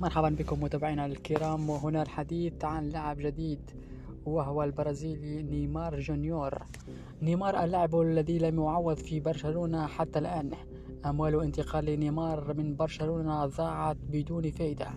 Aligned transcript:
مرحبا 0.00 0.28
بكم 0.28 0.62
متابعينا 0.62 1.06
الكرام. 1.06 1.70
وهنا 1.70 2.02
الحديث 2.02 2.64
عن 2.64 2.88
لاعب 2.88 3.16
جديد 3.18 3.70
وهو 4.26 4.62
البرازيلي 4.62 5.42
نيمار 5.42 6.00
جونيور. 6.00 6.58
نيمار 7.22 7.64
اللاعب 7.64 8.00
الذي 8.00 8.38
لم 8.38 8.60
يعوض 8.60 8.96
في 8.96 9.20
برشلونة 9.20 9.86
حتى 9.86 10.18
الآن. 10.18 10.50
أموال 11.06 11.42
انتقال 11.42 12.00
نيمار 12.00 12.54
من 12.54 12.76
برشلونة 12.76 13.46
ضاعت 13.46 13.96
بدون 13.96 14.50
فائدة 14.50 14.88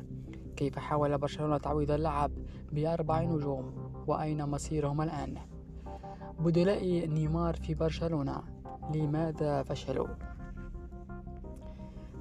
كيف 0.56 0.80
حاول 0.80 1.18
برشلونة 1.18 1.58
تعويض 1.58 1.92
اللاعب 1.92 2.32
بأربع 2.72 3.22
نجوم؟ 3.22 3.74
وأين 4.08 4.46
مصيرهم 4.46 5.02
الآن؟ 5.02 5.38
بدلاء 6.40 7.08
نيمار 7.08 7.56
في 7.56 7.74
برشلونة. 7.74 8.42
لماذا 8.96 9.64
فشلوا؟ 9.64 10.08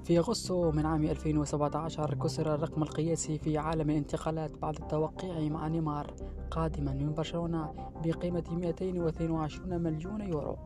في 0.05 0.19
أغسطس 0.19 0.51
من 0.51 0.87
عام 0.87 1.05
2017 1.05 2.15
كسر 2.15 2.55
الرقم 2.55 2.83
القياسي 2.83 3.39
في 3.39 3.59
عالم 3.59 3.91
الانتقالات 3.91 4.59
بعد 4.59 4.77
التوقيع 4.77 5.49
مع 5.49 5.69
نيمار 5.69 6.15
قادما 6.51 6.93
من 6.93 7.15
برشلونة 7.15 7.73
بقيمة 8.05 8.45
222 8.51 9.83
مليون 9.83 10.21
يورو. 10.21 10.57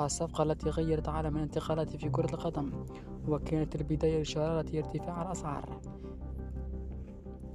الصفقة 0.00 0.42
التي 0.42 0.70
غيرت 0.70 1.08
عالم 1.08 1.36
الانتقالات 1.36 1.96
في 1.96 2.08
كرة 2.08 2.34
القدم 2.34 2.72
وكانت 3.28 3.74
البداية 3.74 4.22
لشرارة 4.22 4.78
ارتفاع 4.78 5.22
الأسعار. 5.22 5.80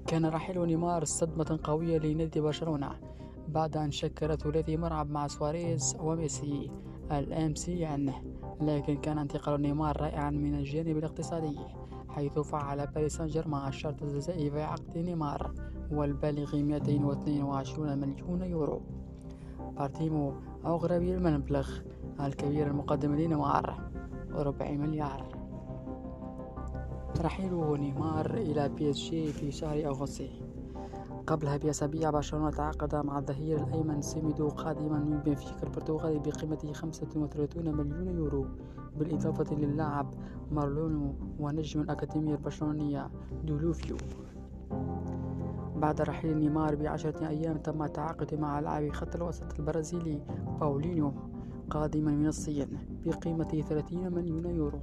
كان 0.07 0.25
رحيل 0.25 0.65
نيمار 0.65 1.03
صدمة 1.05 1.59
قوية 1.63 1.97
لنادي 1.97 2.41
برشلونة 2.41 3.10
بعد 3.53 3.77
أن 3.77 3.91
شكل 3.91 4.37
ثلاثي 4.37 4.77
مرعب 4.77 5.09
مع 5.09 5.27
سواريز 5.27 5.97
وميسي 5.99 6.71
ال 7.11 7.37
MSN 7.37 8.13
لكن 8.61 8.97
كان 8.97 9.17
انتقال 9.17 9.61
نيمار 9.61 10.01
رائعا 10.01 10.29
من 10.29 10.55
الجانب 10.55 10.97
الاقتصادي 10.97 11.57
حيث 12.09 12.39
فعل 12.39 12.87
باريس 12.87 13.17
سان 13.17 13.27
جيرمان 13.27 13.67
الشرط 13.67 14.03
الجزائي 14.03 14.51
في 14.51 14.61
عقد 14.61 14.97
نيمار 14.97 15.51
والبالغ 15.91 16.55
222 16.55 17.97
مليون 17.97 18.41
يورو. 18.41 18.81
بارتوميو 19.77 20.33
أغراه 20.65 21.01
المبلغ 21.01 21.69
الكبير 22.19 22.67
المقدم 22.67 23.15
لنيمار 23.15 23.91
ربع 24.31 24.71
مليار. 24.71 25.25
رحيل 27.21 27.53
نيمار 27.79 28.33
إلى 28.33 28.69
PSG 28.69 29.27
في 29.27 29.51
شهر 29.51 29.85
أغسطس. 29.85 30.50
قبلها 31.27 31.57
بأسابيع 31.57 32.09
برشلونة 32.09 32.49
تعاقد 32.49 32.95
مع 32.95 33.19
الظهير 33.19 33.63
الأيمن 33.63 34.01
سيميدو 34.01 34.47
قادما 34.47 34.99
من 34.99 35.17
بنفيكا 35.25 35.63
البرتغالي 35.63 36.19
بقيمة 36.19 36.73
35 36.73 37.75
مليون 37.75 38.07
يورو 38.07 38.45
بالإضافة 38.97 39.55
للاعب 39.55 40.13
مارلون 40.51 41.15
ونجم 41.39 41.81
الأكاديمية 41.81 42.35
البرشلونية 42.35 43.09
ديولوفيو. 43.43 43.97
بعد 45.75 46.01
رحيل 46.01 46.37
نيمار 46.37 46.75
بعشرة 46.75 47.27
أيام 47.27 47.57
تم 47.57 47.83
التعاقد 47.83 48.35
مع 48.35 48.59
لاعب 48.59 48.91
خط 48.91 49.15
الوسط 49.15 49.59
البرازيلي 49.59 50.21
باولينيو 50.59 51.13
قادما 51.69 52.11
من 52.11 52.27
الصين 52.27 52.67
بقيمة 53.05 53.63
30 53.69 54.13
مليون 54.13 54.45
يورو. 54.45 54.79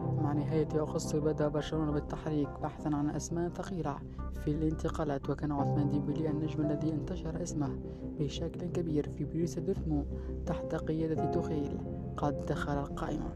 مع 0.00 0.32
نهاية 0.32 0.68
أغسطس 0.74 1.16
بدأ 1.16 1.48
برشلونة 1.48 1.92
بالتحرك 1.92 2.48
بحثا 2.62 2.88
عن 2.88 3.10
أسماء 3.10 3.48
ثقيلة 3.48 3.98
في 4.44 4.50
الانتقالات 4.50 5.30
وكان 5.30 5.52
عثمان 5.52 5.88
ديمبيلي 5.88 6.30
النجم 6.30 6.60
الذي 6.60 6.92
انتشر 6.92 7.42
اسمه 7.42 7.78
بشكل 8.18 8.66
كبير 8.66 9.08
في 9.08 9.24
بوروسيا 9.24 9.62
دورتموند 9.62 10.06
تحت 10.46 10.74
قيادة 10.74 11.30
توخيل. 11.30 11.78
قد 12.16 12.46
دخل 12.46 12.72
القائمة. 12.72 13.30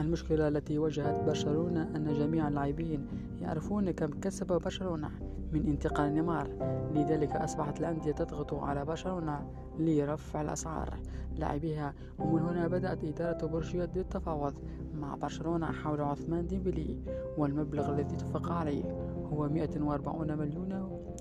المشكلة 0.00 0.48
التي 0.48 0.78
واجهت 0.78 1.24
برشلونة 1.24 1.82
أن 1.96 2.14
جميع 2.14 2.48
اللاعبين 2.48 3.06
يعرفون 3.42 3.90
كم 3.90 4.20
كسب 4.20 4.46
برشلونة 4.46 5.10
من 5.52 5.66
انتقال 5.66 6.14
نيمار. 6.14 6.48
لذلك 6.94 7.36
أصبحت 7.36 7.80
الأندية 7.80 8.12
تضغط 8.12 8.54
على 8.54 8.84
برشلونة 8.84 9.50
لرفع 9.78 10.40
الأسعار. 10.40 10.98
لاعبيها 11.36 11.94
ومن 12.18 12.42
هنا 12.42 12.68
بدأت 12.68 13.04
إدارة 13.04 13.46
بوروسيا 13.46 13.86
بالتفاوض 13.86 14.54
مع 14.94 15.14
برشلونة 15.14 15.66
حول 15.66 16.00
عثمان 16.00 16.46
ديمبيلي 16.46 17.02
والمبلغ 17.38 17.90
الذي 17.90 18.14
اتفق 18.14 18.52
عليه 18.52 18.84
هو 19.32 19.48
140 19.48 20.38
مليون 20.38 20.72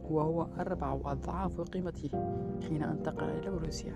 وهو 0.03 0.47
أربع 0.59 0.93
أضعاف 1.05 1.61
قيمته 1.61 2.09
حين 2.67 2.83
انتقل 2.83 3.29
إلى 3.29 3.51
بوروسيا. 3.51 3.95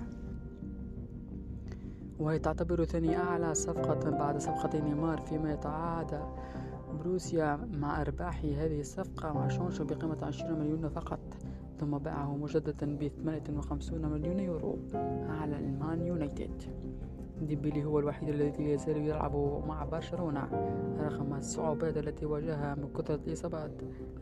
وهي 2.20 2.40
تعتبر 2.40 2.86
ثاني 2.86 3.18
أعلى 3.18 3.54
صفقة 3.54 4.10
بعد 4.10 4.38
صفقة 4.38 4.80
نيمار 4.80 5.22
فيما 5.22 5.54
تعاقد 5.54 6.20
بوروسيا 6.94 7.70
مع 7.74 8.02
أرباح 8.02 8.46
هذه 8.46 8.80
الصفقة 8.80 9.34
مع 9.34 9.48
سانشو 9.48 9.84
بقيمة 9.84 10.26
20 10.26 10.60
مليون 10.60 10.90
فقط 10.90 11.20
ثم 11.80 11.98
باعه 11.98 12.38
مجددا 12.38 12.98
ب 12.98 13.08
58 13.08 14.06
مليون 14.06 14.40
يورو 14.40 14.80
على 15.30 15.60
المان 15.60 16.02
يونايتد. 16.02 16.62
ديمبيلي 17.42 17.84
هو 17.86 18.00
الوحيد 18.00 18.30
الذي 18.30 18.64
يزال 18.64 18.98
يلعب 18.98 19.36
مع 19.68 19.86
برشلونة 19.86 20.50
رغم 21.00 21.34
الصعوبات 21.34 21.98
التي 21.98 22.26
واجهها 22.26 22.76
من 22.76 22.94
كثرة 22.98 23.20
الإصابات 23.28 23.72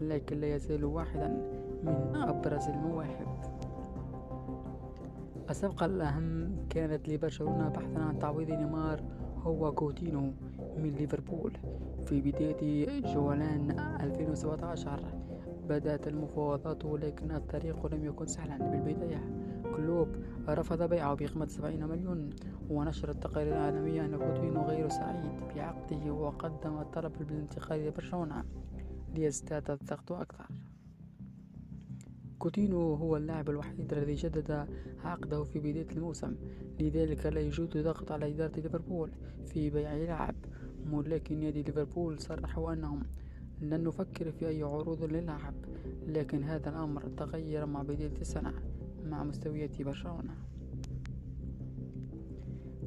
لكن 0.01 0.39
لا 0.39 0.55
يزال 0.55 0.85
واحدا 0.85 1.27
من 1.83 2.15
أبرز 2.15 2.67
المواهب. 2.67 3.27
الصفقة 5.49 5.85
الأهم 5.85 6.55
كانت 6.69 7.09
لبرشلونة 7.09 7.69
بحثا 7.69 7.99
عن 7.99 8.19
تعويض 8.19 8.51
نيمار 8.51 9.03
هو 9.43 9.71
كوتينو. 9.71 10.33
من 10.77 10.95
ليفربول. 10.99 11.53
في 12.05 12.21
بداية 12.21 13.01
جولان 13.13 13.79
2017 14.01 14.99
بدأت 15.69 16.07
المفاوضات 16.07 16.85
ولكن 16.85 17.31
الطريق 17.31 17.85
لم 17.93 18.05
يكن 18.05 18.25
سهلا. 18.27 18.57
بالبداية 18.57 19.23
كلوب 19.75 20.07
رفض 20.49 20.83
بيعه 20.89 21.13
بقيمة 21.15 21.45
70 21.47 21.83
مليون 21.83 22.29
ونشر 22.69 23.09
التقارير 23.09 23.53
العالمية 23.53 24.05
أن 24.05 24.17
كوتينو 24.17 24.61
غير 24.61 24.89
سعيد 24.89 25.31
بعقده 25.55 26.11
وقدم 26.13 26.77
الطلب 26.79 27.11
بالانتقال 27.19 27.85
لبرشلونة 27.87 28.43
ليزداد 29.15 29.71
الضغط 29.71 30.11
أكثر. 30.11 30.45
كوتينو 32.43 32.93
هو 32.93 33.17
اللاعب 33.17 33.49
الوحيد 33.49 33.93
الذي 33.93 34.13
جدد 34.13 34.67
عقده 35.03 35.43
في 35.43 35.59
بداية 35.59 35.87
الموسم. 35.91 36.35
لذلك 36.79 37.25
لا 37.25 37.41
يوجد 37.41 37.77
ضغط 37.77 38.11
على 38.11 38.31
إدارة 38.31 38.59
ليفربول 38.59 39.11
في 39.45 39.69
بيع 39.69 39.93
لاعب 39.93 40.35
ملاك 40.85 41.31
نادي 41.31 41.63
ليفربول 41.63 42.19
صرحوا 42.19 42.73
أنهم 42.73 43.03
لن 43.61 43.83
نفكر 43.83 44.31
في 44.31 44.47
أي 44.47 44.63
عروض 44.63 45.03
للاعب 45.03 45.53
لكن 46.07 46.43
هذا 46.43 46.69
الأمر 46.69 47.01
تغير 47.17 47.65
مع 47.65 47.81
بداية 47.81 48.17
السنة 48.21 48.53
مع 49.05 49.23
مستويات 49.23 49.81
برشلونة. 49.81 50.35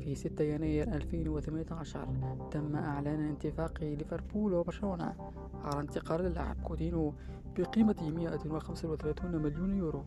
في 0.01 0.15
6 0.15 0.45
يناير 0.45 0.95
2018 0.95 2.09
تم 2.51 2.77
إعلان 2.77 3.31
اتفاق 3.31 3.81
ليفربول 3.81 4.55
وبرشلونة 4.55 5.15
على 5.67 5.81
انتقال 5.81 6.27
اللاعب 6.27 6.57
كوتينو 6.63 7.15
بقيمة 7.59 7.97
135 8.17 9.43
مليون 9.43 9.75
يورو. 9.75 10.05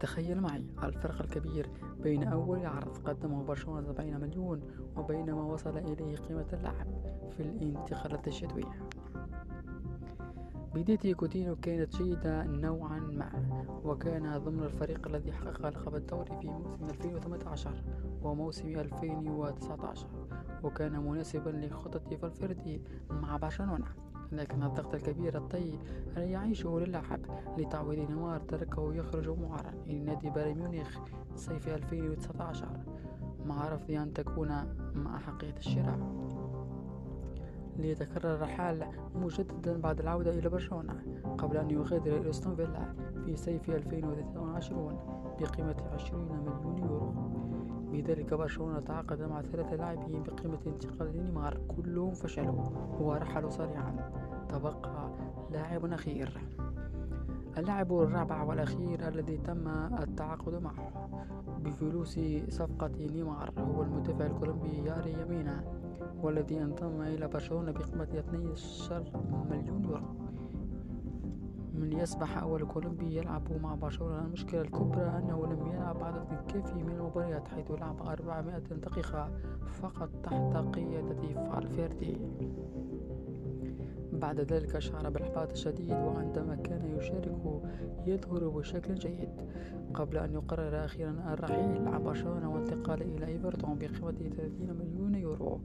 تخيل 0.00 0.40
معي 0.40 0.64
الفرق 0.82 1.22
الكبير 1.22 1.70
بين 2.02 2.22
أول 2.22 2.66
عرض 2.66 2.98
قدمه 2.98 3.44
برشلونة 3.44 3.82
70 3.82 4.20
مليون 4.20 4.60
وبين 4.96 5.32
ما 5.32 5.42
وصل 5.42 5.78
إليه 5.78 6.16
قيمة 6.16 6.46
اللاعب 6.52 6.86
في 7.30 7.40
الانتقالات 7.40 8.28
الشتوية 8.28 8.88
بداية 10.74 11.14
كوتينو 11.14 11.56
كانت 11.56 11.96
جيدة 11.96 12.44
نوعا 12.44 13.00
ما 13.00 13.30
وكان 13.84 14.38
ضمن 14.38 14.62
الفريق 14.62 15.08
الذي 15.08 15.32
حقق 15.32 15.66
لقب 15.66 15.94
الدوري 15.94 16.38
في 16.40 16.46
موسم 16.46 16.84
2018 16.84 17.82
وموسم 18.22 18.68
2019 18.68 20.06
وكان 20.62 21.00
مناسبا 21.00 21.50
لخطة 21.50 22.16
فالفيردي 22.16 22.82
مع 23.10 23.36
برشلونة. 23.36 23.86
لكن 24.32 24.62
الضغط 24.62 24.94
الكبير 24.94 25.36
الذي 25.36 25.78
يعيشه 26.16 26.78
للاعب 26.80 27.20
لتعويض 27.58 28.10
نيمار 28.10 28.40
تركه 28.40 28.94
يخرج 28.94 29.28
معارا. 29.28 29.72
إلى 29.86 30.00
نادي 30.00 30.30
بايرن 30.30 30.68
ميونخ 30.68 30.98
صيف 31.36 31.68
2019 31.68 32.68
مع 33.46 33.68
رفض 33.68 33.90
أن 33.90 34.12
تكون 34.12 34.48
مع 34.94 35.18
حقيقة 35.18 35.56
الشراء. 35.58 35.98
ليتكرر 37.76 38.34
الرحال 38.34 38.86
مجددا 39.14 39.80
بعد 39.80 40.00
العودة 40.00 40.30
إلى 40.30 40.48
برشلونة 40.48 40.94
قبل 41.38 41.56
أن 41.56 41.70
يغادر 41.70 42.16
إلى 42.16 42.30
أستون 42.30 42.56
فيلا 42.56 42.94
في 43.24 43.36
صيف 43.36 43.70
2023 43.70 44.98
بقيمة 45.40 45.76
20 45.94 46.22
مليون 46.22 46.78
يورو. 46.78 47.12
بذلك 47.92 48.34
برشلونة 48.34 48.80
تعاقد 48.80 49.22
مع 49.22 49.42
ثلاثة 49.42 49.76
لاعبين 49.76 50.22
بقيمة 50.22 50.58
انتقال 50.66 51.16
نيمار 51.16 51.60
كلهم 51.76 52.14
فشلوا 52.14 52.64
ورحلوا 53.00 53.50
سريعا 53.50 54.12
تبقى 54.52 55.10
لاعب 55.50 55.84
أخير 55.84 56.38
اللاعب 57.58 57.92
الرابع 57.92 58.42
والأخير 58.42 59.08
الذي 59.08 59.36
تم 59.36 59.68
التعاقد 60.02 60.62
معه 60.62 61.08
بفلوس 61.64 62.20
صفقة 62.48 62.90
نيمار 63.12 63.52
هو 63.58 63.82
المدافع 63.82 64.26
الكولومبي 64.26 64.84
ياري 64.86 65.12
مينا 65.12 65.64
والذي 66.22 66.62
انضم 66.62 67.02
إلى 67.02 67.28
برشلونة 67.28 67.72
بقيمة 67.72 68.08
12 68.18 69.04
مليون 69.50 69.84
يورو. 69.84 70.06
من 71.74 71.88
ليصبح 71.90 72.38
أول 72.38 72.64
كولومبي 72.66 73.16
يلعب 73.16 73.42
مع 73.62 73.74
برشلونة. 73.74 74.18
المشكلة 74.24 74.60
الكبرى 74.60 75.18
أنه 75.18 75.46
لم 75.46 75.66
يلعب 75.66 76.02
عدد 76.02 76.26
كافي 76.48 76.74
من 76.74 76.90
المباريات 76.92 77.48
حيث 77.48 77.70
لعب 77.70 78.02
400 78.02 78.58
دقيقة 78.58 79.30
فقط 79.66 80.10
تحت 80.22 80.56
قيادة 80.74 81.50
فالفيردي. 81.50 82.16
بعد 84.22 84.40
ذلك 84.40 84.78
شعر 84.78 85.10
بالإحباط 85.10 85.50
الشديد 85.50 85.92
وعندما 85.92 86.54
كان 86.54 86.96
يشارك 86.98 87.62
يظهر 88.06 88.48
بشكل 88.48 88.94
جيد. 88.94 89.28
قبل 89.94 90.16
أن 90.16 90.32
يقرر 90.32 90.84
أخيرا 90.84 91.10
الرحيل 91.32 91.88
عن 91.88 92.04
برشلونة 92.04 92.54
والانتقال 92.54 93.02
إلى 93.02 93.26
إيفرتون 93.26 93.78
بقيمة 93.78 94.12
30 94.12 94.76
مليون 94.80 95.14
يورو 95.14 95.60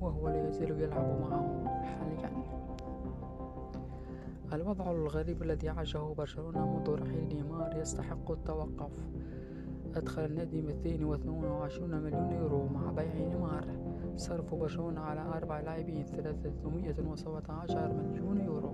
وهو 0.00 0.28
لا 0.28 0.48
يزال 0.48 0.80
يلعب 0.80 1.20
معهم 1.20 1.68
حاليا. 1.68 2.32
الوضع 4.52 4.90
الغريب 4.90 5.42
الذي 5.42 5.68
عاشه 5.68 6.14
برشلونة 6.18 6.76
منذ 6.76 6.90
رحيل 6.90 7.28
نيمار 7.28 7.76
يستحق 7.76 8.30
التوقف. 8.30 9.08
أدخل 9.96 10.24
النادي 10.24 10.62
222 10.62 11.90
مليون 11.90 12.32
يورو 12.32 12.66
مع 12.66 12.90
بيع 12.90 13.14
نيمار. 13.14 13.81
صرف 14.16 14.54
برشلونة 14.54 15.00
على 15.00 15.20
أربع 15.20 15.60
لاعبين 15.60 16.04
317 16.04 17.92
مليون 17.92 18.40
يورو. 18.40 18.72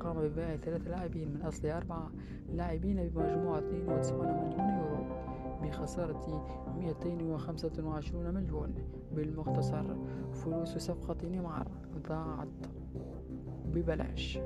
قام 0.00 0.20
ببيع 0.20 0.56
ثلاث 0.56 0.88
لاعبين 0.88 1.28
من 1.34 1.42
أصل 1.42 1.66
أربعة 1.68 2.10
لاعبين 2.48 3.08
بمجموع 3.08 3.58
92 3.58 4.26
مليون 4.26 4.68
يورو 4.78 5.04
بخسارة 5.62 6.44
225 6.76 8.34
مليون 8.34 8.74
بالمختصر 9.12 9.84
فلوس 10.32 10.76
صفقة 10.78 11.28
نيمار 11.28 11.66
ضاعت 12.08 12.48
ببلاش. 13.66 14.38